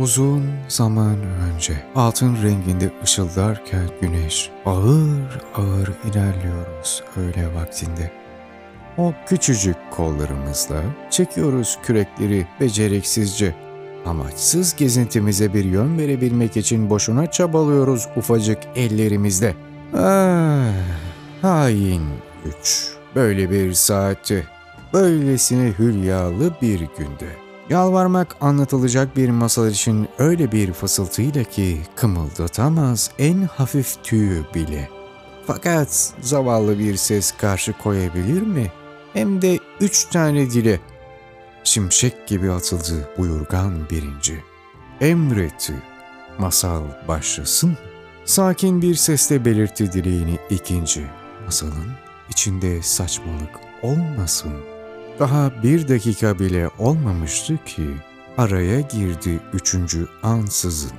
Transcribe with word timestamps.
Uzun 0.00 0.44
zaman 0.68 1.16
önce 1.22 1.72
altın 1.94 2.42
renginde 2.42 2.90
ışıldarken 3.02 3.88
güneş 4.00 4.50
ağır 4.66 5.40
ağır 5.54 5.92
ilerliyoruz 6.10 7.02
öğle 7.16 7.54
vaktinde. 7.54 8.10
O 8.98 9.12
küçücük 9.26 9.76
kollarımızla 9.90 10.82
çekiyoruz 11.10 11.78
kürekleri 11.82 12.46
beceriksizce. 12.60 13.54
Amaçsız 14.06 14.76
gezintimize 14.76 15.54
bir 15.54 15.64
yön 15.64 15.98
verebilmek 15.98 16.56
için 16.56 16.90
boşuna 16.90 17.30
çabalıyoruz 17.30 18.08
ufacık 18.16 18.58
ellerimizle. 18.76 19.54
Ah, 19.94 20.72
hain 21.42 22.02
üç. 22.44 22.88
Böyle 23.14 23.50
bir 23.50 23.72
saati, 23.72 24.46
böylesine 24.92 25.72
hülyalı 25.78 26.54
bir 26.62 26.80
günde. 26.80 27.49
Yalvarmak 27.70 28.36
anlatılacak 28.40 29.16
bir 29.16 29.30
masal 29.30 29.70
için 29.70 30.08
öyle 30.18 30.52
bir 30.52 30.72
fısıltıyla 30.72 31.44
ki 31.44 31.80
kımıldatamaz 31.96 33.10
en 33.18 33.42
hafif 33.42 34.04
tüyü 34.04 34.44
bile. 34.54 34.88
Fakat 35.46 36.12
zavallı 36.20 36.78
bir 36.78 36.96
ses 36.96 37.32
karşı 37.32 37.72
koyabilir 37.72 38.42
mi? 38.42 38.72
Hem 39.12 39.42
de 39.42 39.58
üç 39.80 40.04
tane 40.04 40.50
dile. 40.50 40.80
Şimşek 41.64 42.26
gibi 42.26 42.52
atıldı 42.52 43.08
buyurgan 43.18 43.90
birinci. 43.90 44.44
Emretti. 45.00 45.74
Masal 46.38 46.82
başlasın. 47.08 47.76
Sakin 48.24 48.82
bir 48.82 48.94
sesle 48.94 49.44
belirtti 49.44 49.92
dileğini 49.92 50.38
ikinci. 50.50 51.06
Masalın 51.44 51.92
içinde 52.30 52.82
saçmalık 52.82 53.50
olmasın. 53.82 54.52
Daha 55.20 55.62
bir 55.62 55.88
dakika 55.88 56.38
bile 56.38 56.68
olmamıştı 56.78 57.64
ki 57.64 57.90
araya 58.38 58.80
girdi 58.80 59.40
üçüncü 59.52 60.08
ansızın. 60.22 60.92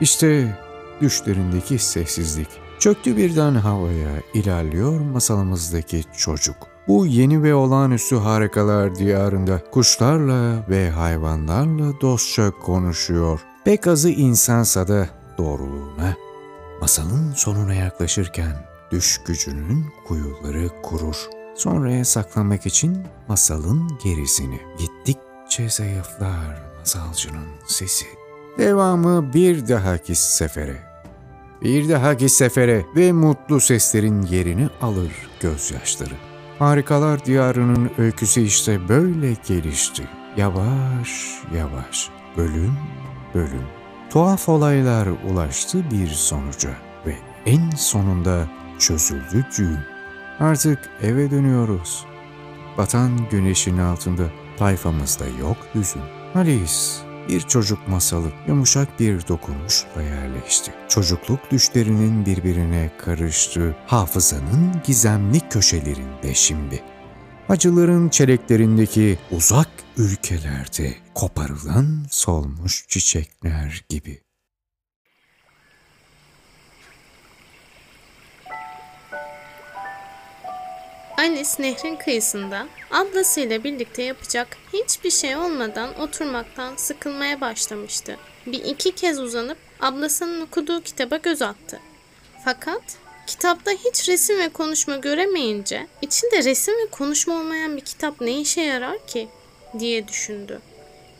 İşte 0.00 0.58
düşlerindeki 1.00 1.78
sessizlik. 1.78 2.48
Çöktü 2.78 3.16
birden 3.16 3.54
havaya 3.54 4.10
ilerliyor 4.34 5.00
masalımızdaki 5.00 6.04
çocuk. 6.16 6.56
Bu 6.88 7.06
yeni 7.06 7.42
ve 7.42 7.54
olağanüstü 7.54 8.16
harikalar 8.16 8.94
diyarında 8.94 9.64
kuşlarla 9.70 10.68
ve 10.68 10.90
hayvanlarla 10.90 12.00
dostça 12.00 12.50
konuşuyor. 12.50 13.40
Pek 13.64 13.86
azı 13.86 14.10
insansa 14.10 14.88
da 14.88 15.08
doğruluğuna. 15.38 16.16
Masalın 16.80 17.32
sonuna 17.32 17.74
yaklaşırken 17.74 18.56
düş 18.90 19.20
gücünün 19.26 19.86
kuyuları 20.06 20.68
kurur. 20.82 21.39
Sonraya 21.54 22.04
saklamak 22.04 22.66
için 22.66 22.98
masalın 23.28 23.98
gerisini. 24.04 24.60
Gittikçe 24.78 25.70
zayıflar 25.70 26.62
masalcının 26.78 27.48
sesi. 27.66 28.06
Devamı 28.58 29.32
bir 29.32 29.68
dahaki 29.68 30.14
sefere. 30.14 30.76
Bir 31.62 31.88
dahaki 31.88 32.28
sefere 32.28 32.86
ve 32.96 33.12
mutlu 33.12 33.60
seslerin 33.60 34.22
yerini 34.22 34.68
alır 34.82 35.12
gözyaşları. 35.40 36.14
Harikalar 36.58 37.24
diyarının 37.24 37.90
öyküsü 37.98 38.40
işte 38.40 38.88
böyle 38.88 39.36
gelişti. 39.48 40.08
Yavaş 40.36 41.40
yavaş, 41.56 42.08
bölüm 42.36 42.76
bölüm. 43.34 43.66
Tuhaf 44.10 44.48
olaylar 44.48 45.06
ulaştı 45.06 45.90
bir 45.90 46.08
sonuca 46.08 46.70
ve 47.06 47.16
en 47.46 47.70
sonunda 47.70 48.48
çözüldü 48.78 49.46
düğüm. 49.58 49.99
Artık 50.40 50.78
eve 51.02 51.30
dönüyoruz. 51.30 52.04
Batan 52.78 53.28
güneşin 53.30 53.78
altında 53.78 54.30
tayfamızda 54.58 55.24
yok 55.40 55.56
hüzün. 55.74 56.02
Alice 56.34 56.74
bir 57.28 57.40
çocuk 57.40 57.88
masalı 57.88 58.32
yumuşak 58.48 59.00
bir 59.00 59.28
dokunuşla 59.28 60.02
yerleşti. 60.02 60.72
Çocukluk 60.88 61.50
düşlerinin 61.50 62.26
birbirine 62.26 62.90
karıştı. 62.98 63.76
Hafızanın 63.86 64.72
gizemli 64.84 65.40
köşelerinde 65.48 66.34
şimdi. 66.34 66.82
Acıların 67.48 68.08
çeleklerindeki 68.08 69.18
uzak 69.30 69.68
ülkelerde 69.96 70.94
koparılan 71.14 72.06
solmuş 72.10 72.84
çiçekler 72.88 73.84
gibi. 73.88 74.20
Alice 81.20 81.50
nehrin 81.58 81.96
kıyısında 81.96 82.66
ablasıyla 82.90 83.64
birlikte 83.64 84.02
yapacak 84.02 84.56
hiçbir 84.72 85.10
şey 85.10 85.36
olmadan 85.36 86.00
oturmaktan 86.00 86.76
sıkılmaya 86.76 87.40
başlamıştı. 87.40 88.16
Bir 88.46 88.64
iki 88.64 88.94
kez 88.94 89.18
uzanıp 89.18 89.58
ablasının 89.80 90.40
okuduğu 90.40 90.80
kitaba 90.80 91.16
göz 91.16 91.42
attı. 91.42 91.80
Fakat 92.44 92.82
kitapta 93.26 93.70
hiç 93.70 94.08
resim 94.08 94.38
ve 94.38 94.48
konuşma 94.48 94.96
göremeyince 94.96 95.86
içinde 96.02 96.44
resim 96.44 96.74
ve 96.74 96.86
konuşma 96.90 97.34
olmayan 97.34 97.76
bir 97.76 97.84
kitap 97.84 98.20
ne 98.20 98.40
işe 98.40 98.60
yarar 98.60 99.06
ki 99.06 99.28
diye 99.78 100.08
düşündü. 100.08 100.60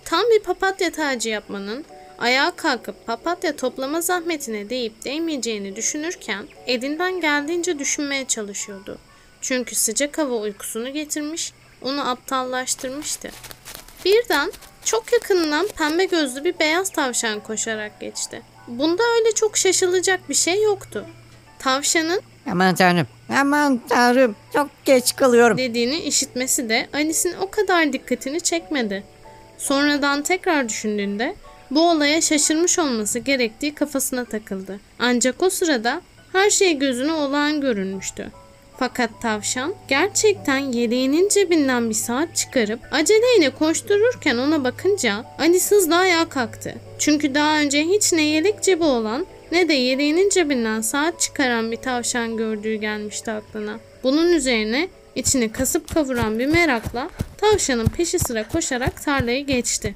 Tam 0.05 0.23
bir 0.23 0.43
papatya 0.43 0.93
tacı 0.93 1.29
yapmanın 1.29 1.85
ayağa 2.19 2.51
kalkıp 2.57 3.07
papatya 3.07 3.57
toplama 3.57 4.01
zahmetine 4.01 4.71
değip 4.71 5.05
değmeyeceğini 5.05 5.77
düşünürken 5.77 6.47
elinden 6.67 7.21
geldiğince 7.21 7.79
düşünmeye 7.79 8.25
çalışıyordu. 8.25 8.99
Çünkü 9.41 9.75
sıcak 9.75 10.19
hava 10.19 10.35
uykusunu 10.35 10.93
getirmiş, 10.93 11.53
onu 11.83 12.11
aptallaştırmıştı. 12.11 13.31
Birden 14.05 14.53
çok 14.85 15.13
yakından 15.13 15.69
pembe 15.69 16.05
gözlü 16.05 16.45
bir 16.45 16.59
beyaz 16.59 16.91
tavşan 16.91 17.41
koşarak 17.41 18.01
geçti. 18.01 18.43
Bunda 18.69 19.03
öyle 19.19 19.35
çok 19.35 19.57
şaşılacak 19.57 20.29
bir 20.29 20.35
şey 20.35 20.63
yoktu. 20.63 21.07
Tavşanın 21.59 22.21
Aman 22.51 22.75
tanrım, 22.75 23.07
aman 23.39 23.81
tanrım 23.89 24.37
çok 24.53 24.71
geç 24.85 25.17
kalıyorum. 25.17 25.59
dediğini 25.59 26.01
işitmesi 26.01 26.69
de 26.69 26.89
Alice'in 26.93 27.35
o 27.41 27.51
kadar 27.51 27.93
dikkatini 27.93 28.41
çekmedi. 28.41 29.05
Sonradan 29.59 30.23
tekrar 30.23 30.69
düşündüğünde 30.69 31.35
bu 31.71 31.91
olaya 31.91 32.21
şaşırmış 32.21 32.79
olması 32.79 33.19
gerektiği 33.19 33.75
kafasına 33.75 34.25
takıldı. 34.25 34.81
Ancak 34.99 35.43
o 35.43 35.51
sırada 35.51 36.03
her 36.33 36.51
şey 36.51 36.79
gözüne 36.79 37.13
olağan 37.13 37.61
görünmüştü. 37.61 38.31
Fakat 38.81 39.11
tavşan 39.23 39.75
gerçekten 39.89 40.59
yeleğinin 40.59 41.29
cebinden 41.29 41.89
bir 41.89 41.95
saat 41.95 42.37
çıkarıp 42.37 42.81
aceleyle 42.91 43.51
koştururken 43.51 44.39
ona 44.39 44.65
bakınca 44.65 45.25
Alice 45.39 45.67
hızla 45.69 45.97
ayağa 45.97 46.29
kalktı. 46.29 46.75
Çünkü 46.99 47.35
daha 47.35 47.61
önce 47.61 47.85
hiç 47.85 48.13
ne 48.13 48.23
yelek 48.23 48.63
cebi 48.63 48.85
olan 48.85 49.27
ne 49.53 49.69
de 49.69 49.73
yeleğinin 49.73 50.31
cebinden 50.31 50.81
saat 50.81 51.21
çıkaran 51.21 51.71
bir 51.71 51.77
tavşan 51.77 52.37
gördüğü 52.37 52.75
gelmişti 52.75 53.31
aklına. 53.31 53.79
Bunun 54.03 54.33
üzerine 54.33 54.89
içini 55.15 55.53
kasıp 55.53 55.95
kavuran 55.95 56.39
bir 56.39 56.47
merakla 56.47 57.11
tavşanın 57.37 57.87
peşi 57.87 58.19
sıra 58.19 58.49
koşarak 58.49 59.03
tarlayı 59.05 59.47
geçti. 59.47 59.95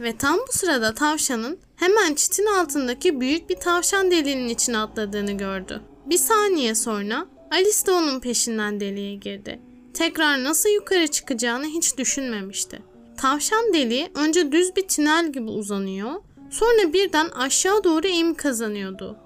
Ve 0.00 0.16
tam 0.16 0.38
bu 0.48 0.52
sırada 0.52 0.94
tavşanın 0.94 1.58
hemen 1.76 2.14
çitin 2.14 2.46
altındaki 2.46 3.20
büyük 3.20 3.50
bir 3.50 3.56
tavşan 3.56 4.10
deliğinin 4.10 4.48
içine 4.48 4.78
atladığını 4.78 5.32
gördü. 5.32 5.80
Bir 6.06 6.18
saniye 6.18 6.74
sonra 6.74 7.26
Alice 7.50 7.86
de 7.86 7.92
onun 7.92 8.20
peşinden 8.20 8.80
deliğe 8.80 9.14
girdi. 9.14 9.60
Tekrar 9.94 10.44
nasıl 10.44 10.68
yukarı 10.68 11.06
çıkacağını 11.06 11.66
hiç 11.66 11.98
düşünmemişti. 11.98 12.82
Tavşan 13.16 13.72
deliği 13.74 14.08
önce 14.14 14.52
düz 14.52 14.76
bir 14.76 14.88
tünel 14.88 15.32
gibi 15.32 15.50
uzanıyor, 15.50 16.14
sonra 16.50 16.92
birden 16.92 17.28
aşağı 17.28 17.84
doğru 17.84 18.06
eğim 18.06 18.34
kazanıyordu. 18.34 19.16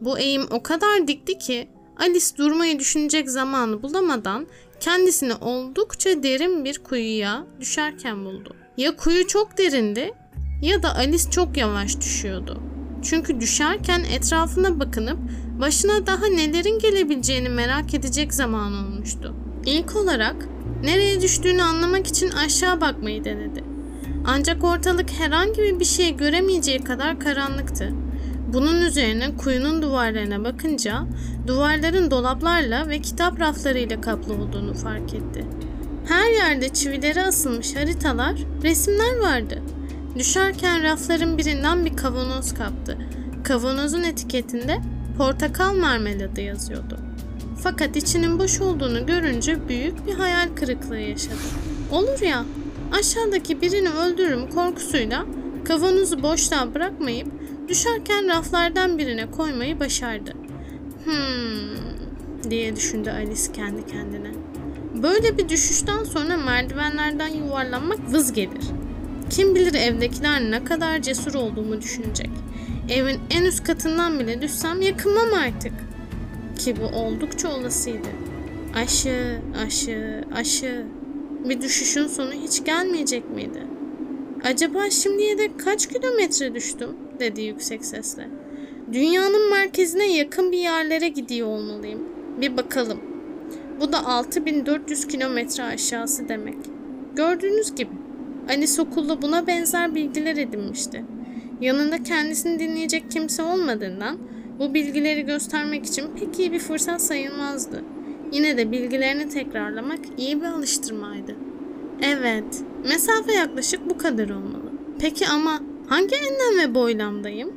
Bu 0.00 0.18
eğim 0.18 0.46
o 0.50 0.62
kadar 0.62 1.08
dikti 1.08 1.38
ki 1.38 1.68
Alice 1.96 2.36
durmayı 2.38 2.78
düşünecek 2.78 3.30
zamanı 3.30 3.82
bulamadan 3.82 4.46
kendisini 4.80 5.34
oldukça 5.34 6.22
derin 6.22 6.64
bir 6.64 6.78
kuyuya 6.78 7.46
düşerken 7.60 8.24
buldu. 8.24 8.56
Ya 8.76 8.96
kuyu 8.96 9.26
çok 9.26 9.58
derindi 9.58 10.14
ya 10.62 10.82
da 10.82 10.94
Alice 10.94 11.30
çok 11.30 11.56
yavaş 11.56 12.00
düşüyordu. 12.00 12.60
Çünkü 13.02 13.40
düşerken 13.40 14.04
etrafına 14.04 14.80
bakınıp 14.80 15.18
başına 15.60 16.06
daha 16.06 16.26
nelerin 16.26 16.78
gelebileceğini 16.78 17.48
merak 17.48 17.94
edecek 17.94 18.34
zaman 18.34 18.72
olmuştu. 18.72 19.34
İlk 19.66 19.96
olarak 19.96 20.36
nereye 20.82 21.20
düştüğünü 21.20 21.62
anlamak 21.62 22.06
için 22.06 22.30
aşağı 22.30 22.80
bakmayı 22.80 23.24
denedi. 23.24 23.64
Ancak 24.26 24.64
ortalık 24.64 25.10
herhangi 25.10 25.80
bir 25.80 25.84
şey 25.84 26.16
göremeyeceği 26.16 26.78
kadar 26.78 27.20
karanlıktı. 27.20 27.92
Bunun 28.52 28.80
üzerine 28.80 29.36
kuyunun 29.36 29.82
duvarlarına 29.82 30.44
bakınca 30.44 31.02
duvarların 31.46 32.10
dolaplarla 32.10 32.88
ve 32.88 32.98
kitap 32.98 33.40
raflarıyla 33.40 34.00
kaplı 34.00 34.34
olduğunu 34.34 34.74
fark 34.74 35.14
etti. 35.14 35.46
Her 36.08 36.30
yerde 36.30 36.68
çivileri 36.68 37.22
asılmış 37.22 37.76
haritalar, 37.76 38.34
resimler 38.62 39.18
vardı. 39.20 39.62
Düşerken 40.20 40.82
rafların 40.82 41.38
birinden 41.38 41.84
bir 41.84 41.96
kavanoz 41.96 42.54
kaptı. 42.54 42.98
Kavanozun 43.44 44.02
etiketinde 44.02 44.78
portakal 45.18 45.74
marmeladı 45.74 46.40
yazıyordu. 46.40 46.98
Fakat 47.62 47.96
içinin 47.96 48.38
boş 48.38 48.60
olduğunu 48.60 49.06
görünce 49.06 49.68
büyük 49.68 50.06
bir 50.06 50.14
hayal 50.14 50.48
kırıklığı 50.56 50.98
yaşadı. 50.98 51.34
Olur 51.90 52.20
ya, 52.20 52.44
aşağıdaki 52.92 53.62
birini 53.62 53.88
öldürürüm 53.88 54.50
korkusuyla 54.50 55.26
Kavanozu 55.64 56.22
boşluğa 56.22 56.74
bırakmayıp 56.74 57.28
düşerken 57.68 58.28
raflardan 58.28 58.98
birine 58.98 59.30
koymayı 59.30 59.80
başardı. 59.80 60.32
Hmm 61.04 62.50
diye 62.50 62.76
düşündü 62.76 63.10
Alice 63.10 63.52
kendi 63.52 63.86
kendine. 63.86 64.30
Böyle 65.02 65.38
bir 65.38 65.48
düşüşten 65.48 66.04
sonra 66.04 66.36
merdivenlerden 66.36 67.28
yuvarlanmak 67.28 67.98
vız 68.12 68.32
gelir. 68.32 68.79
Kim 69.30 69.54
bilir 69.54 69.74
evdekiler 69.74 70.50
ne 70.50 70.64
kadar 70.64 71.02
cesur 71.02 71.34
olduğumu 71.34 71.80
düşünecek. 71.80 72.30
Evin 72.90 73.20
en 73.30 73.44
üst 73.44 73.64
katından 73.64 74.18
bile 74.18 74.42
düşsem 74.42 74.82
yakınmam 74.82 75.34
artık. 75.34 75.72
Ki 76.58 76.74
bu 76.80 76.96
oldukça 76.96 77.48
olasıydı. 77.48 78.08
Aşı, 78.74 79.40
aşı, 79.66 80.24
aşı. 80.34 80.86
Bir 81.48 81.60
düşüşün 81.60 82.06
sonu 82.06 82.32
hiç 82.32 82.64
gelmeyecek 82.64 83.30
miydi? 83.30 83.62
Acaba 84.44 84.90
şimdiye 84.90 85.38
de 85.38 85.56
kaç 85.56 85.86
kilometre 85.86 86.54
düştüm? 86.54 86.96
dedi 87.20 87.42
yüksek 87.42 87.84
sesle. 87.84 88.28
Dünyanın 88.92 89.50
merkezine 89.50 90.16
yakın 90.16 90.52
bir 90.52 90.58
yerlere 90.58 91.08
gidiyor 91.08 91.48
olmalıyım. 91.48 92.00
Bir 92.40 92.56
bakalım. 92.56 93.00
Bu 93.80 93.92
da 93.92 94.06
6400 94.06 95.06
kilometre 95.06 95.62
aşağısı 95.62 96.28
demek. 96.28 96.56
Gördüğünüz 97.16 97.74
gibi 97.74 97.90
Alice 98.50 98.82
okulda 98.82 99.22
buna 99.22 99.46
benzer 99.46 99.94
bilgiler 99.94 100.36
edinmişti. 100.36 101.04
Yanında 101.60 102.02
kendisini 102.02 102.58
dinleyecek 102.58 103.10
kimse 103.10 103.42
olmadığından 103.42 104.18
bu 104.58 104.74
bilgileri 104.74 105.22
göstermek 105.22 105.86
için 105.86 106.04
pek 106.20 106.38
iyi 106.38 106.52
bir 106.52 106.58
fırsat 106.58 107.02
sayılmazdı. 107.02 107.84
Yine 108.32 108.56
de 108.56 108.72
bilgilerini 108.72 109.28
tekrarlamak 109.28 109.98
iyi 110.18 110.40
bir 110.40 110.46
alıştırmaydı. 110.46 111.36
Evet, 112.02 112.62
mesafe 112.88 113.32
yaklaşık 113.32 113.90
bu 113.90 113.98
kadar 113.98 114.30
olmalı. 114.30 114.72
Peki 114.98 115.28
ama 115.28 115.60
hangi 115.88 116.14
enlem 116.14 116.68
ve 116.68 116.74
boylamdayım? 116.74 117.54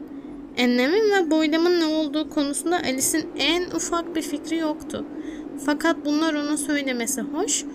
Enlemin 0.58 1.12
ve 1.12 1.32
boylamın 1.32 1.80
ne 1.80 1.86
olduğu 1.86 2.30
konusunda 2.30 2.76
Alice'in 2.76 3.26
en 3.38 3.64
ufak 3.76 4.16
bir 4.16 4.22
fikri 4.22 4.58
yoktu. 4.58 5.06
Fakat 5.66 6.06
bunlar 6.06 6.34
ona 6.34 6.58
söylemesi 6.58 7.22
hoş, 7.22 7.66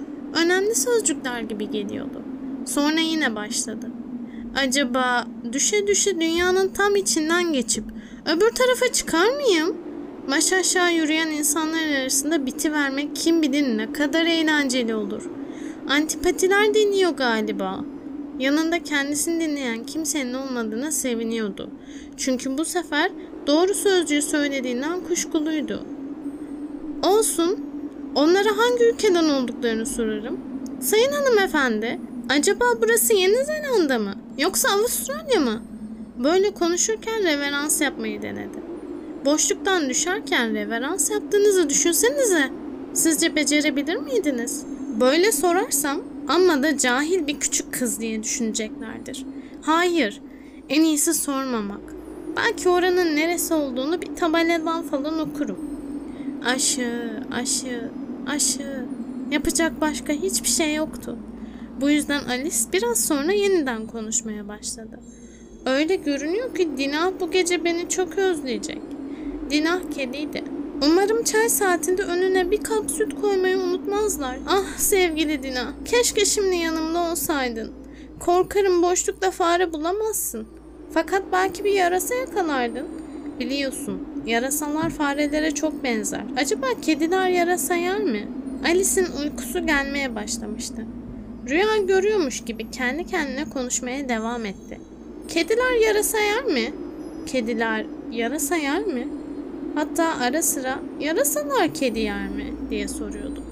önemli 0.45 0.75
sözcükler 0.75 1.41
gibi 1.41 1.71
geliyordu. 1.71 2.28
Sonra 2.69 3.01
yine 3.01 3.37
başladı. 3.37 3.91
Acaba 4.57 5.27
düşe 5.53 5.87
düşe 5.87 6.21
dünyanın 6.21 6.69
tam 6.69 6.97
içinden 6.97 7.53
geçip 7.53 7.85
öbür 8.27 8.51
tarafa 8.51 8.93
çıkar 8.93 9.29
mıyım? 9.29 9.77
Baş 10.31 10.53
aşağı 10.53 10.95
yürüyen 10.95 11.29
insanlar 11.29 11.89
arasında 12.01 12.47
biti 12.47 12.73
vermek 12.73 13.17
kim 13.17 13.43
bilir 13.43 13.79
ne 13.79 13.93
kadar 13.93 14.25
eğlenceli 14.25 14.95
olur. 14.95 15.23
Antipatiler 15.89 16.75
dinliyor 16.75 17.11
galiba. 17.11 17.85
Yanında 18.39 18.83
kendisini 18.83 19.41
dinleyen 19.41 19.87
kimsenin 19.87 20.35
olmadığına 20.35 20.91
seviniyordu. 20.91 21.71
Çünkü 22.17 22.59
bu 22.59 22.65
sefer 22.65 23.11
doğru 23.47 23.75
sözcüğü 23.75 24.23
söylediğinden 24.23 25.01
kuşkuluydu. 25.01 25.87
Olsun, 27.03 27.61
onlara 28.15 28.49
hangi 28.57 28.85
ülkeden 28.85 29.29
olduklarını 29.29 29.87
sorarım. 29.87 30.41
Sayın 30.81 31.13
hanımefendi, 31.13 32.01
acaba 32.29 32.65
burası 32.83 33.15
Yeni 33.15 33.45
Zelanda 33.45 33.99
mı? 33.99 34.15
Yoksa 34.39 34.69
Avustralya 34.69 35.41
mı? 35.41 35.63
Böyle 36.25 36.51
konuşurken 36.51 37.25
reverans 37.25 37.81
yapmayı 37.81 38.23
denedi. 38.23 38.59
Boşluktan 39.25 39.89
düşerken 39.89 40.55
reverans 40.55 41.11
yaptığınızı 41.11 41.71
düşünsenize. 41.71 42.51
Sizce 42.95 43.37
becerebilir 43.37 43.97
miydiniz? 43.97 44.65
Böyle 45.01 45.33
sorarsam 45.33 46.01
ama 46.29 46.63
da 46.63 46.79
cahil 46.79 47.27
bir 47.27 47.41
küçük 47.41 47.75
kız 47.75 48.01
diye 48.01 48.23
düşüneceklerdir. 48.23 49.27
Hayır, 49.63 50.21
en 50.69 50.83
iyisi 50.83 51.15
sormamak. 51.15 51.81
Belki 52.37 52.69
oranın 52.69 53.17
neresi 53.17 53.55
olduğunu 53.55 54.03
bir 54.03 54.17
tabeladan 54.17 54.83
falan 54.83 55.19
okurum. 55.19 55.59
Aşı, 56.45 57.23
aşı, 57.33 57.91
aşı. 58.27 58.85
Yapacak 59.31 59.81
başka 59.81 60.13
hiçbir 60.13 60.49
şey 60.49 60.75
yoktu. 60.75 61.19
Bu 61.81 61.91
yüzden 61.91 62.25
Alice 62.25 62.57
biraz 62.73 63.05
sonra 63.05 63.33
yeniden 63.33 63.87
konuşmaya 63.87 64.49
başladı. 64.49 65.01
Öyle 65.67 65.97
görünüyor 65.97 66.55
ki 66.55 66.69
Dinah 66.77 67.13
bu 67.21 67.31
gece 67.31 67.65
beni 67.65 67.89
çok 67.89 68.19
özleyecek. 68.19 68.79
Dinah 69.51 69.81
kediydi. 69.95 70.45
Umarım 70.87 71.25
çay 71.25 71.49
saatinde 71.49 72.03
önüne 72.03 72.51
bir 72.51 72.63
kap 72.63 72.91
süt 72.91 73.21
koymayı 73.21 73.59
unutmazlar. 73.59 74.39
Ah 74.49 74.77
sevgili 74.77 75.43
Dina, 75.43 75.73
keşke 75.85 76.25
şimdi 76.25 76.57
yanımda 76.57 77.11
olsaydın. 77.11 77.73
Korkarım 78.21 78.83
boşlukta 78.83 79.31
fare 79.31 79.73
bulamazsın. 79.73 80.47
Fakat 80.95 81.23
belki 81.33 81.65
bir 81.65 81.73
yarasa 81.73 82.15
yakalardın. 82.15 82.87
Biliyorsun, 83.41 84.09
yarasalar 84.27 84.91
farelere 84.91 85.51
çok 85.51 85.85
benzer. 85.85 86.25
Acaba 86.37 86.67
kediler 86.83 87.29
yarasa 87.29 87.75
yer 87.75 88.01
mi? 88.01 88.29
Alice'in 88.65 89.07
uykusu 89.23 89.67
gelmeye 89.67 90.15
başlamıştı. 90.15 90.87
Rüya 91.49 91.77
görüyormuş 91.77 92.45
gibi 92.45 92.71
kendi 92.71 93.07
kendine 93.07 93.45
konuşmaya 93.45 94.09
devam 94.09 94.47
etti. 94.47 94.81
Kediler 95.29 95.73
yarasa 95.87 96.19
yer 96.19 96.45
mi? 96.45 96.73
Kediler 97.27 97.87
yarasa 98.11 98.57
yer 98.57 98.85
mi? 98.85 99.09
Hatta 99.75 100.15
ara 100.21 100.43
sıra 100.43 100.79
yarasalar 101.01 101.75
kedi 101.75 101.99
yer 101.99 102.29
mi 102.29 102.55
diye 102.71 102.89
soruyordu. 102.89 103.43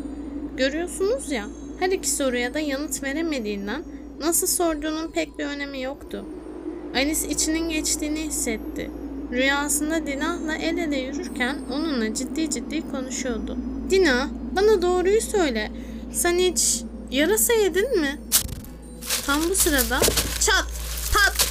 Görüyorsunuz 0.57 1.33
ya 1.33 1.45
her 1.81 1.91
iki 1.91 2.11
soruya 2.11 2.55
da 2.55 2.61
yanıt 2.61 3.03
veremediğinden 3.03 3.83
nasıl 4.21 4.47
sorduğunun 4.47 5.11
pek 5.11 5.39
bir 5.39 5.45
önemi 5.45 5.83
yoktu. 5.83 6.25
Alice 6.95 7.29
içinin 7.29 7.69
geçtiğini 7.69 8.21
hissetti. 8.21 8.91
Rüyasında 9.33 10.07
Dinah'la 10.07 10.57
el 10.57 10.79
ele 10.79 10.99
yürürken 10.99 11.57
onunla 11.73 12.15
ciddi 12.15 12.51
ciddi 12.51 12.91
konuşuyordu. 12.91 13.57
Dina, 13.91 14.29
bana 14.57 14.83
doğruyu 14.83 15.21
söyle. 15.21 15.71
Sen 16.13 16.39
hiç 16.39 16.83
yarasa 17.11 17.53
yedin 17.53 18.01
mi? 18.01 18.21
Tam 19.27 19.51
bu 19.51 19.55
sırada 19.55 20.01
çat 20.41 20.67
pat 21.15 21.47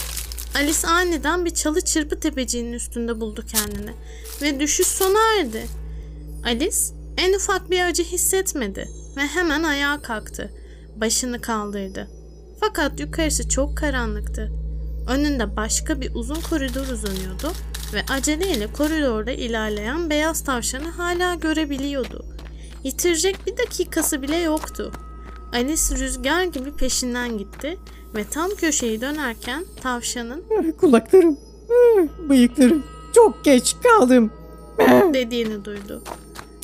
Alice 0.55 0.87
aniden 0.87 1.45
bir 1.45 1.53
çalı 1.53 1.81
çırpı 1.81 2.19
tepeciğinin 2.19 2.73
üstünde 2.73 3.21
buldu 3.21 3.45
kendini 3.47 3.91
ve 4.41 4.59
düşüş 4.59 4.87
sona 4.87 5.39
erdi. 5.39 5.67
Alice 6.45 6.77
en 7.17 7.33
ufak 7.33 7.71
bir 7.71 7.81
acı 7.81 8.03
hissetmedi 8.03 8.89
ve 9.17 9.21
hemen 9.21 9.63
ayağa 9.63 10.01
kalktı. 10.01 10.53
Başını 10.95 11.41
kaldırdı. 11.41 12.07
Fakat 12.59 12.99
yukarısı 12.99 13.49
çok 13.49 13.77
karanlıktı. 13.77 14.51
Önünde 15.07 15.55
başka 15.55 16.01
bir 16.01 16.11
uzun 16.15 16.41
koridor 16.41 16.87
uzanıyordu 16.87 17.51
ve 17.93 18.03
aceleyle 18.09 18.73
koridorda 18.73 19.31
ilerleyen 19.31 20.09
beyaz 20.09 20.43
tavşanı 20.43 20.89
hala 20.89 21.33
görebiliyordu. 21.33 22.25
Yitirecek 22.83 23.47
bir 23.47 23.57
dakikası 23.57 24.21
bile 24.21 24.37
yoktu. 24.37 24.91
Alice 25.55 25.95
rüzgar 25.95 26.43
gibi 26.43 26.71
peşinden 26.71 27.37
gitti 27.37 27.77
ve 28.15 28.23
tam 28.23 28.49
köşeyi 28.49 29.01
dönerken 29.01 29.65
tavşanın 29.81 30.43
Kulaklarım, 30.79 31.37
ah, 31.69 32.29
bıyıklarım. 32.29 32.83
Çok 33.15 33.45
geç 33.45 33.75
kaldım. 33.83 34.31
dediğini 35.13 35.65
duydu. 35.65 36.03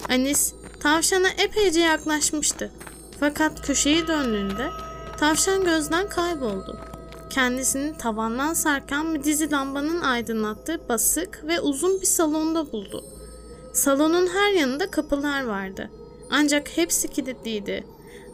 Anis 0.10 0.53
tavşana 0.79 1.29
epeyce 1.29 1.79
yaklaşmıştı. 1.79 2.71
Fakat 3.19 3.67
köşeyi 3.67 4.07
döndüğünde 4.07 4.69
tavşan 5.17 5.63
gözden 5.63 6.10
kayboldu. 6.10 6.79
Kendisini 7.29 7.98
tavandan 7.98 8.53
sarkan 8.53 9.15
bir 9.15 9.24
dizi 9.24 9.51
lambanın 9.51 10.01
aydınlattığı 10.01 10.81
basık 10.89 11.43
ve 11.48 11.60
uzun 11.60 12.01
bir 12.01 12.05
salonda 12.05 12.71
buldu. 12.71 13.03
Salonun 13.74 14.27
her 14.27 14.51
yanında 14.51 14.91
kapılar 14.91 15.45
vardı. 15.45 15.89
Ancak 16.29 16.77
hepsi 16.77 17.07
kilitliydi. 17.07 17.83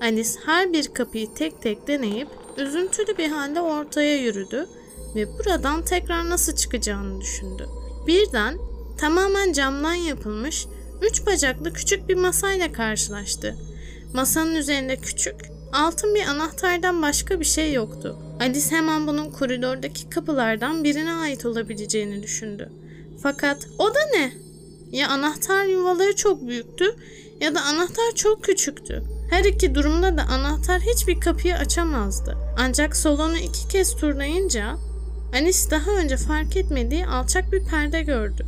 Alice 0.02 0.30
her 0.46 0.74
bir 0.74 0.88
kapıyı 0.88 1.34
tek 1.34 1.62
tek 1.62 1.88
deneyip 1.88 2.28
üzüntülü 2.58 3.18
bir 3.18 3.30
halde 3.30 3.62
ortaya 3.62 4.18
yürüdü 4.18 4.68
ve 5.16 5.40
buradan 5.40 5.86
tekrar 5.86 6.30
nasıl 6.30 6.56
çıkacağını 6.56 7.22
düşündü. 7.22 7.68
Birden 8.08 8.58
tamamen 8.98 9.54
camdan 9.54 9.94
yapılmış 9.94 10.68
üç 11.02 11.26
bacaklı 11.26 11.74
küçük 11.74 12.10
bir 12.10 12.16
masayla 12.16 12.72
karşılaştı. 12.72 13.56
Masanın 14.14 14.56
üzerinde 14.56 14.96
küçük, 14.96 15.36
altın 15.74 16.16
bir 16.16 16.28
anahtardan 16.28 17.02
başka 17.02 17.40
bir 17.40 17.46
şey 17.46 17.74
yoktu. 17.74 18.20
Alice 18.40 18.76
hemen 18.76 19.08
bunun 19.08 19.32
koridordaki 19.32 20.10
kapılardan 20.10 20.84
birine 20.84 21.14
ait 21.14 21.46
olabileceğini 21.46 22.24
düşündü. 22.24 22.70
Fakat 23.24 23.68
o 23.80 23.96
da 23.96 24.00
ne? 24.14 24.34
Ya 24.92 25.10
anahtar 25.10 25.66
yuvaları 25.66 26.16
çok 26.16 26.48
büyüktü 26.48 26.96
ya 27.42 27.56
da 27.56 27.62
anahtar 27.62 28.16
çok 28.16 28.44
küçüktü. 28.44 29.04
Her 29.30 29.44
iki 29.44 29.76
durumda 29.76 30.18
da 30.18 30.24
anahtar 30.24 30.82
hiçbir 30.82 31.20
kapıyı 31.20 31.56
açamazdı. 31.56 32.38
Ancak 32.58 32.96
salonu 32.96 33.38
iki 33.38 33.68
kez 33.68 33.96
turlayınca 33.96 34.78
Alice 35.34 35.72
daha 35.72 35.92
önce 35.92 36.18
fark 36.18 36.58
etmediği 36.58 37.08
alçak 37.08 37.52
bir 37.52 37.66
perde 37.66 38.02
gördü. 38.02 38.46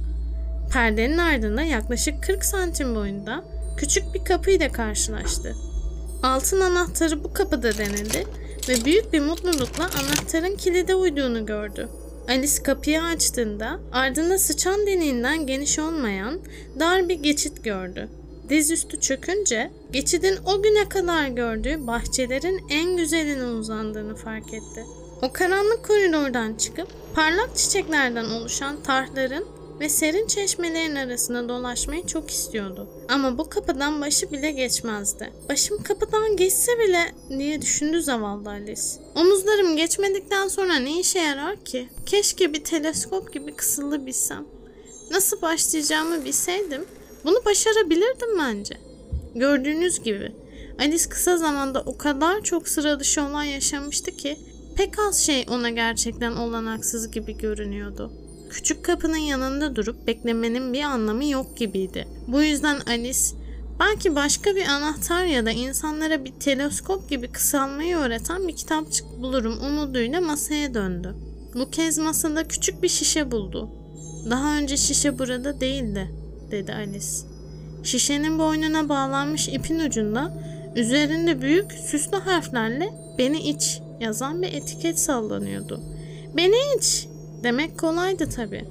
Perdenin 0.74 1.18
ardında 1.18 1.62
yaklaşık 1.62 2.24
40 2.24 2.46
santim 2.46 2.96
boyunda 2.96 3.44
küçük 3.78 4.14
bir 4.14 4.24
kapıyla 4.24 4.72
karşılaştı. 4.72 5.56
Altın 6.24 6.62
anahtarı 6.62 7.24
bu 7.24 7.34
kapıda 7.34 7.78
denedi 7.78 8.26
ve 8.70 8.86
büyük 8.86 9.14
bir 9.14 9.20
mutlulukla 9.20 9.84
anahtarın 9.84 10.56
kilide 10.56 10.96
uyduğunu 10.96 11.46
gördü. 11.46 11.90
Alice 12.30 12.64
kapıyı 12.64 13.04
açtığında 13.04 13.80
ardında 13.92 14.40
sıçan 14.40 14.88
deliğinden 14.88 15.48
geniş 15.48 15.80
olmayan 15.80 16.40
dar 16.80 17.10
bir 17.10 17.16
geçit 17.16 17.64
gördü. 17.64 18.10
Dizüstü 18.50 19.00
çökünce 19.00 19.72
geçidin 19.92 20.38
o 20.46 20.62
güne 20.62 20.90
kadar 20.90 21.28
gördüğü 21.28 21.88
bahçelerin 21.88 22.62
en 22.70 22.98
güzeline 22.98 23.46
uzandığını 23.46 24.16
fark 24.16 24.54
etti. 24.54 24.86
O 25.22 25.34
karanlık 25.34 25.86
koridordan 25.86 26.54
çıkıp 26.54 26.88
parlak 27.16 27.56
çiçeklerden 27.56 28.26
oluşan 28.26 28.84
tarhların 28.84 29.46
ve 29.80 29.90
serin 29.90 30.28
çeşmelerin 30.28 30.96
arasında 30.96 31.50
dolaşmayı 31.50 32.06
çok 32.06 32.32
istiyordu. 32.32 32.88
Ama 33.10 33.38
bu 33.38 33.50
kapıdan 33.50 34.02
başı 34.02 34.32
bile 34.32 34.52
geçmezdi. 34.52 35.34
Başım 35.50 35.84
kapıdan 35.84 36.38
geçse 36.38 36.80
bile 36.80 37.16
diye 37.40 37.62
düşündü 37.62 38.02
zavallı 38.02 38.50
Alice. 38.50 38.82
Omuzlarım 39.16 39.78
geçmedikten 39.78 40.48
sonra 40.48 40.76
ne 40.76 41.00
işe 41.00 41.20
yarar 41.20 41.66
ki? 41.66 41.90
Keşke 42.06 42.54
bir 42.54 42.64
teleskop 42.64 43.34
gibi 43.34 43.56
kısılı 43.56 44.06
bilsem. 44.06 44.46
Nasıl 45.12 45.42
başlayacağımı 45.42 46.26
bilseydim 46.26 46.86
bunu 47.24 47.46
başarabilirdim 47.46 48.40
bence. 48.40 48.78
Gördüğünüz 49.36 50.04
gibi 50.04 50.32
Alice 50.80 51.10
kısa 51.10 51.38
zamanda 51.38 51.82
o 51.86 51.98
kadar 51.98 52.42
çok 52.42 52.68
sıra 52.68 53.00
dışı 53.00 53.24
olay 53.24 53.50
yaşamıştı 53.50 54.12
ki 54.12 54.38
pek 54.76 55.00
az 55.00 55.18
şey 55.26 55.46
ona 55.50 55.70
gerçekten 55.70 56.32
olanaksız 56.32 57.12
gibi 57.12 57.38
görünüyordu. 57.38 58.12
Küçük 58.50 58.86
kapının 58.86 59.18
yanında 59.18 59.76
durup 59.76 60.08
beklemenin 60.08 60.74
bir 60.74 60.82
anlamı 60.82 61.26
yok 61.26 61.58
gibiydi. 61.58 62.08
Bu 62.28 62.42
yüzden 62.42 62.80
Alice 62.88 63.20
belki 63.80 64.16
başka 64.16 64.56
bir 64.56 64.66
anahtar 64.66 65.26
ya 65.26 65.46
da 65.46 65.52
insanlara 65.52 66.26
bir 66.26 66.32
teleskop 66.32 67.10
gibi 67.10 67.28
kısalmayı 67.28 67.98
öğreten 67.98 68.48
bir 68.48 68.56
kitapçık 68.56 69.06
bulurum 69.22 69.58
umuduyla 69.66 70.22
masaya 70.22 70.74
döndü. 70.74 71.16
Bu 71.56 71.72
kez 71.72 71.98
masada 71.98 72.48
küçük 72.48 72.84
bir 72.84 72.90
şişe 72.90 73.32
buldu. 73.32 73.70
Daha 74.30 74.58
önce 74.58 74.78
şişe 74.78 75.20
burada 75.20 75.62
değildi, 75.62 76.12
dedi 76.52 76.74
Alice. 76.74 77.08
Şişenin 77.84 78.40
boynuna 78.40 78.90
bağlanmış 78.90 79.48
ipin 79.48 79.80
ucunda 79.80 80.34
üzerinde 80.76 81.42
büyük 81.42 81.72
süslü 81.72 82.18
harflerle 82.18 82.90
beni 83.18 83.40
iç 83.40 83.82
yazan 84.00 84.42
bir 84.42 84.54
etiket 84.54 85.00
sallanıyordu. 85.00 85.82
Beni 86.38 86.56
iç 86.78 87.08
demek 87.44 87.80
kolaydı 87.80 88.30
tabi. 88.30 88.66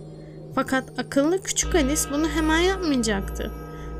Fakat 0.54 0.98
akıllı 0.98 1.42
küçük 1.42 1.74
Alice 1.74 2.02
bunu 2.12 2.28
hemen 2.28 2.58
yapmayacaktı. 2.58 3.52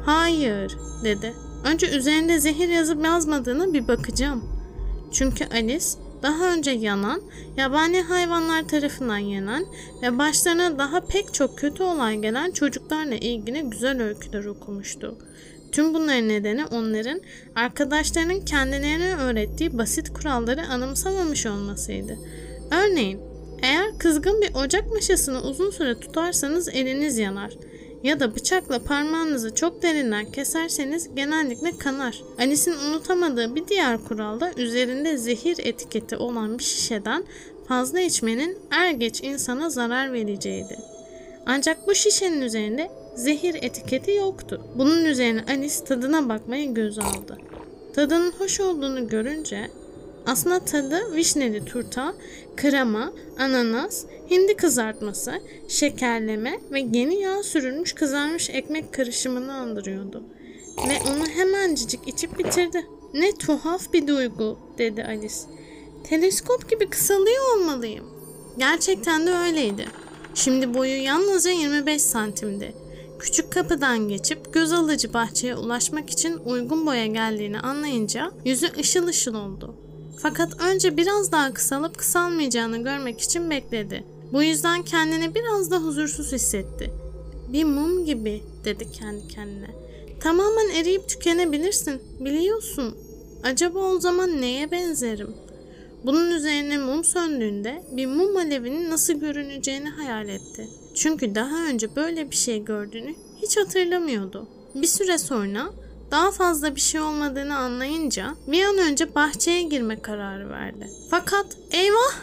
Hayır 0.05 0.77
dedi. 1.05 1.35
Önce 1.65 1.91
üzerinde 1.91 2.41
zehir 2.41 2.69
yazıp 2.69 3.05
yazmadığını 3.05 3.73
bir 3.73 3.89
bakacağım. 3.89 4.45
Çünkü 5.13 5.45
Alice 5.45 5.87
daha 6.23 6.53
önce 6.53 6.71
yanan, 6.71 7.23
yabani 7.57 8.03
hayvanlar 8.03 8.69
tarafından 8.69 9.19
yenen 9.19 9.67
ve 10.03 10.19
başlarına 10.19 10.79
daha 10.79 11.01
pek 11.01 11.35
çok 11.35 11.59
kötü 11.59 11.83
olay 11.83 12.17
gelen 12.17 12.51
çocuklarla 12.51 13.15
ilgili 13.15 13.63
güzel 13.63 14.03
öyküler 14.03 14.45
okumuştu. 14.45 15.19
Tüm 15.73 15.95
bunların 15.95 16.29
nedeni 16.29 16.67
onların 16.67 17.21
arkadaşlarının 17.55 18.41
kendilerine 18.41 19.17
öğrettiği 19.17 19.79
basit 19.79 20.13
kuralları 20.13 20.67
anımsamamış 20.67 21.47
olmasıydı. 21.47 22.19
Örneğin 22.71 23.21
eğer 23.63 23.99
kızgın 23.99 24.43
bir 24.43 24.55
ocak 24.55 24.93
maşasını 24.93 25.43
uzun 25.43 25.71
süre 25.71 26.01
tutarsanız 26.01 26.69
eliniz 26.69 27.19
yanar 27.19 27.53
ya 28.03 28.21
da 28.21 28.37
bıçakla 28.37 28.79
parmağınızı 28.79 29.55
çok 29.55 29.83
derinden 29.83 30.33
keserseniz 30.33 31.15
genellikle 31.15 31.79
kanar. 31.79 32.23
Alice'in 32.39 32.77
unutamadığı 32.77 33.55
bir 33.55 33.69
diğer 33.69 34.05
kural 34.05 34.41
da 34.41 34.53
üzerinde 34.57 35.17
zehir 35.17 35.59
etiketi 35.59 36.17
olan 36.17 36.59
bir 36.59 36.65
şişeden 36.65 37.25
fazla 37.69 38.01
içmenin 38.01 38.59
er 38.71 38.91
geç 38.91 39.23
insana 39.23 39.71
zarar 39.71 40.13
vereceğiydi. 40.13 40.79
Ancak 41.47 41.87
bu 41.87 41.95
şişenin 41.95 42.41
üzerinde 42.41 42.91
zehir 43.15 43.55
etiketi 43.63 44.11
yoktu. 44.11 44.61
Bunun 44.75 45.05
üzerine 45.05 45.45
Alice 45.49 45.85
tadına 45.85 46.29
bakmayı 46.29 46.75
göz 46.75 46.99
aldı. 46.99 47.39
Tadının 47.95 48.33
hoş 48.33 48.61
olduğunu 48.61 49.09
görünce 49.09 49.71
aslında 50.29 50.59
tadı 50.61 51.15
vişneli 51.15 51.65
turta, 51.65 52.15
krema, 52.57 53.13
ananas, 53.39 54.05
hindi 54.31 54.57
kızartması, 54.57 55.33
şekerleme 55.69 56.61
ve 56.73 56.81
yeni 56.81 57.21
yağ 57.21 57.43
sürülmüş 57.43 57.93
kızarmış 57.93 58.51
ekmek 58.51 58.95
karışımını 58.95 59.55
andırıyordu. 59.55 60.23
Ve 60.89 61.11
onu 61.11 61.27
hemencik 61.27 62.01
içip 62.07 62.39
bitirdi. 62.39 62.87
Ne 63.15 63.35
tuhaf 63.35 63.93
bir 63.93 64.07
duygu 64.07 64.59
dedi 64.79 65.05
Alice. 65.05 65.35
Teleskop 66.05 66.71
gibi 66.71 66.91
kısalıyor 66.91 67.57
olmalıyım. 67.57 68.05
Gerçekten 68.59 69.27
de 69.27 69.31
öyleydi. 69.31 69.87
Şimdi 70.35 70.75
boyu 70.75 71.03
yalnızca 71.03 71.51
25 71.51 72.03
santimdi. 72.03 72.75
Küçük 73.19 73.53
kapıdan 73.53 74.09
geçip 74.09 74.55
göz 74.55 74.73
alıcı 74.73 75.13
bahçeye 75.15 75.57
ulaşmak 75.57 76.11
için 76.11 76.37
uygun 76.45 76.87
boya 76.87 77.07
geldiğini 77.07 77.61
anlayınca 77.61 78.33
yüzü 78.45 78.73
ışıl 78.79 79.07
ışıl 79.07 79.35
oldu. 79.35 79.75
Fakat 80.23 80.61
önce 80.61 80.97
biraz 80.97 81.33
daha 81.33 81.55
kısalıp 81.55 81.99
kısalmayacağını 81.99 82.85
görmek 82.85 83.21
için 83.21 83.51
bekledi. 83.51 84.05
Bu 84.33 84.43
yüzden 84.43 84.83
kendini 84.83 85.35
biraz 85.35 85.71
da 85.71 85.77
huzursuz 85.77 86.33
hissetti. 86.33 86.91
Bir 87.53 87.65
mum 87.65 88.05
gibi 88.05 88.43
dedi 88.65 88.93
kendi 88.93 89.29
kendine. 89.29 89.71
Tamamen 90.21 90.69
eriyip 90.69 91.09
tükenebilirsin. 91.09 92.03
Biliyorsun. 92.21 92.97
Acaba 93.43 93.79
o 93.79 94.01
zaman 94.01 94.41
neye 94.41 94.71
benzerim? 94.71 95.35
Bunun 96.05 96.31
üzerine 96.31 96.79
mum 96.79 97.05
söndüğünde 97.05 97.83
bir 97.93 98.07
mum 98.07 98.37
alevinin 98.37 98.91
nasıl 98.91 99.15
görüneceğini 99.15 99.89
hayal 99.89 100.29
etti. 100.29 100.69
Çünkü 100.95 101.35
daha 101.35 101.67
önce 101.67 101.97
böyle 101.97 102.31
bir 102.31 102.37
şey 102.37 102.65
gördüğünü 102.65 103.15
hiç 103.43 103.57
hatırlamıyordu. 103.57 104.49
Bir 104.75 104.87
süre 104.87 105.19
sonra 105.19 105.71
daha 106.11 106.31
fazla 106.31 106.77
bir 106.77 106.81
şey 106.81 107.01
olmadığını 107.01 107.57
anlayınca 107.57 108.35
bir 108.47 108.65
an 108.65 108.79
önce 108.79 109.15
bahçeye 109.15 109.63
girme 109.63 110.03
kararı 110.03 110.51
verdi. 110.51 110.91
Fakat 111.11 111.47
eyvah! 111.71 112.15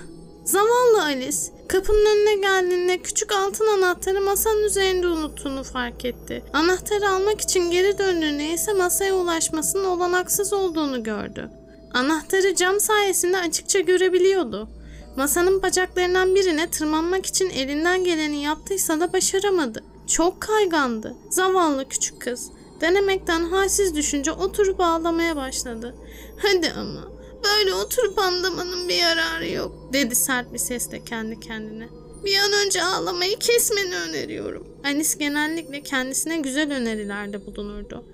Zavallı 0.45 1.03
Alice 1.03 1.37
kapının 1.67 2.05
önüne 2.05 2.35
geldiğinde 2.35 2.97
küçük 2.97 3.31
altın 3.31 3.67
anahtarı 3.67 4.21
masanın 4.21 4.63
üzerinde 4.63 5.07
unuttuğunu 5.07 5.63
fark 5.63 6.05
etti. 6.05 6.43
Anahtarı 6.53 7.09
almak 7.09 7.41
için 7.41 7.71
geri 7.71 7.97
döndüğünde 7.97 8.53
ise 8.53 8.73
masaya 8.73 9.15
ulaşmasının 9.15 9.85
olanaksız 9.85 10.53
olduğunu 10.53 11.03
gördü. 11.03 11.49
Anahtarı 11.93 12.55
cam 12.55 12.79
sayesinde 12.79 13.37
açıkça 13.37 13.79
görebiliyordu. 13.79 14.69
Masanın 15.17 15.61
bacaklarından 15.61 16.35
birine 16.35 16.69
tırmanmak 16.69 17.25
için 17.25 17.49
elinden 17.49 18.03
geleni 18.03 18.43
yaptıysa 18.43 18.99
da 18.99 19.13
başaramadı. 19.13 19.83
Çok 20.07 20.41
kaygandı. 20.41 21.15
Zavallı 21.29 21.89
küçük 21.89 22.21
kız. 22.21 22.51
Denemekten 22.81 23.43
halsiz 23.43 23.95
düşünce 23.95 24.31
oturup 24.31 24.79
ağlamaya 24.79 25.35
başladı. 25.35 25.95
Hadi 26.37 26.71
ama 26.71 27.11
böyle 27.43 27.73
oturup 27.73 28.19
anlamanın 28.19 28.89
bir 28.89 28.95
yararı 28.95 29.51
yok 29.51 29.93
dedi 29.93 30.15
sert 30.15 30.53
bir 30.53 30.57
sesle 30.57 31.03
kendi 31.03 31.39
kendine. 31.39 31.87
Bir 32.25 32.37
an 32.37 32.51
önce 32.65 32.83
ağlamayı 32.83 33.39
kesmeni 33.39 33.95
öneriyorum. 33.95 34.67
Alice 34.83 35.17
genellikle 35.19 35.81
kendisine 35.81 36.37
güzel 36.37 36.73
önerilerde 36.73 37.45
bulunurdu. 37.45 38.05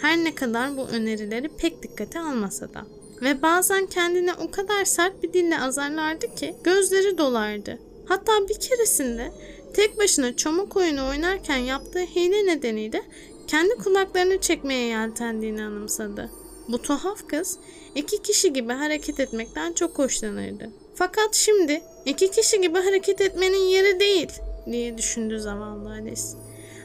Her 0.00 0.16
ne 0.16 0.34
kadar 0.34 0.76
bu 0.76 0.86
önerileri 0.86 1.48
pek 1.48 1.82
dikkate 1.82 2.20
almasa 2.20 2.74
da. 2.74 2.86
Ve 3.22 3.42
bazen 3.42 3.86
kendine 3.86 4.34
o 4.34 4.50
kadar 4.50 4.84
sert 4.84 5.22
bir 5.22 5.32
dille 5.32 5.60
azarlardı 5.60 6.34
ki 6.34 6.56
gözleri 6.64 7.18
dolardı. 7.18 7.78
Hatta 8.08 8.32
bir 8.48 8.54
keresinde 8.54 9.32
tek 9.74 9.98
başına 9.98 10.36
çamuk 10.36 10.76
oyunu 10.76 11.08
oynarken 11.08 11.56
yaptığı 11.56 11.98
hile 11.98 12.46
nedeniyle 12.46 13.02
kendi 13.50 13.74
kulaklarını 13.74 14.40
çekmeye 14.40 14.86
yeltendiğini 14.86 15.62
anımsadı. 15.62 16.30
Bu 16.68 16.82
tuhaf 16.82 17.28
kız 17.28 17.58
iki 17.94 18.22
kişi 18.22 18.52
gibi 18.52 18.72
hareket 18.72 19.20
etmekten 19.20 19.72
çok 19.72 19.98
hoşlanırdı. 19.98 20.70
Fakat 20.94 21.34
şimdi 21.34 21.82
iki 22.04 22.30
kişi 22.30 22.60
gibi 22.60 22.78
hareket 22.78 23.20
etmenin 23.20 23.64
yeri 23.64 24.00
değil 24.00 24.28
diye 24.66 24.98
düşündü 24.98 25.40
zavallı 25.40 25.90
Alice. 25.90 26.22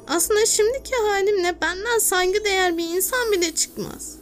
Aslında 0.08 0.46
şimdiki 0.46 0.96
halimle 0.96 1.62
benden 1.62 2.00
saygıdeğer 2.00 2.78
bir 2.78 2.96
insan 2.96 3.32
bile 3.32 3.56
çıkmaz. 3.56 4.18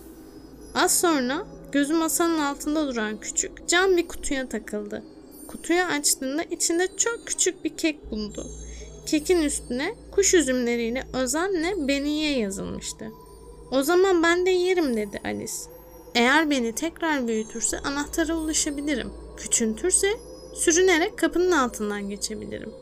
Az 0.76 1.00
sonra 1.00 1.48
gözü 1.72 1.94
masanın 1.94 2.40
altında 2.40 2.88
duran 2.88 3.20
küçük 3.20 3.68
cam 3.68 3.98
bir 3.98 4.08
kutuya 4.08 4.50
takıldı. 4.50 5.04
Kutuyu 5.48 5.82
açtığında 5.82 6.44
içinde 6.44 6.88
çok 6.98 7.28
küçük 7.28 7.64
bir 7.64 7.78
kek 7.78 8.12
buldu. 8.12 8.48
Kekin 9.06 9.42
üstüne 9.42 9.96
kuş 10.12 10.34
üzümleriyle 10.34 11.04
özenle 11.14 11.88
beniye 11.88 12.40
yazılmıştı. 12.40 13.12
O 13.72 13.84
zaman 13.84 14.24
ben 14.24 14.46
de 14.46 14.50
yerim 14.50 14.98
dedi 14.98 15.22
Alice. 15.26 15.54
Eğer 16.16 16.50
beni 16.50 16.76
tekrar 16.76 17.28
büyütürse 17.28 17.80
anahtara 17.80 18.36
ulaşabilirim. 18.36 19.12
Küçültürse 19.38 20.08
sürünerek 20.54 21.18
kapının 21.18 21.52
altından 21.52 22.10
geçebilirim. 22.10 22.74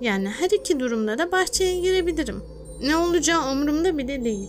Yani 0.00 0.28
her 0.28 0.50
iki 0.50 0.80
durumda 0.80 1.18
da 1.18 1.32
bahçeye 1.32 1.80
girebilirim. 1.80 2.42
Ne 2.82 2.96
olacağı 2.96 3.52
umurumda 3.52 3.98
bile 3.98 4.24
değil. 4.24 4.48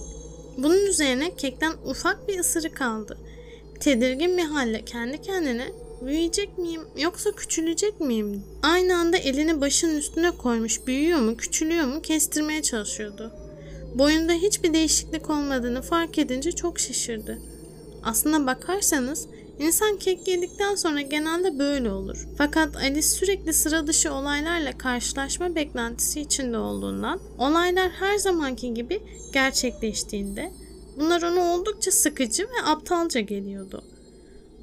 Bunun 0.57 0.85
üzerine 0.85 1.35
kekten 1.35 1.73
ufak 1.85 2.27
bir 2.27 2.39
ısırık 2.39 2.81
aldı. 2.81 3.17
Tedirgin 3.79 4.37
bir 4.37 4.43
halde 4.43 4.85
kendi 4.85 5.21
kendine 5.21 5.67
Büyüyecek 6.05 6.57
miyim 6.57 6.81
yoksa 6.98 7.31
küçülecek 7.31 8.00
miyim? 8.00 8.43
Aynı 8.63 8.98
anda 8.98 9.17
elini 9.17 9.62
başının 9.62 9.98
üstüne 9.98 10.31
koymuş 10.31 10.88
büyüyor 10.88 11.19
mu 11.19 11.38
küçülüyor 11.38 11.86
mu 11.86 12.01
kestirmeye 12.01 12.62
çalışıyordu. 12.62 13.31
Boyunda 13.95 14.33
hiçbir 14.33 14.74
değişiklik 14.74 15.29
olmadığını 15.29 15.81
fark 15.81 16.17
edince 16.17 16.51
çok 16.51 16.79
şaşırdı. 16.79 17.39
Aslına 18.03 18.45
bakarsanız 18.45 19.27
insan 19.60 19.98
kek 19.98 20.27
yedikten 20.27 20.75
sonra 20.75 21.01
genelde 21.01 21.60
böyle 21.60 21.91
olur. 21.91 22.27
Fakat 22.38 22.75
Alice 22.75 23.01
sürekli 23.01 23.53
sıra 23.53 23.88
dışı 23.88 24.13
olaylarla 24.13 24.77
karşılaşma 24.77 25.55
beklentisi 25.55 26.22
içinde 26.22 26.57
olduğundan 26.57 27.19
olaylar 27.38 27.89
her 27.89 28.17
zamanki 28.17 28.74
gibi 28.74 29.01
gerçekleştiğinde 29.33 30.51
bunlar 30.98 31.22
ona 31.22 31.41
oldukça 31.41 31.91
sıkıcı 31.91 32.43
ve 32.43 32.65
aptalca 32.65 33.19
geliyordu. 33.19 33.83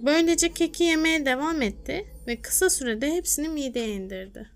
Böylece 0.03 0.53
keki 0.53 0.85
yemeye 0.85 1.27
devam 1.27 1.63
etti 1.63 2.07
ve 2.27 2.43
kısa 2.43 2.71
sürede 2.71 3.13
hepsini 3.13 3.49
mideye 3.49 3.89
indirdi. 3.89 4.51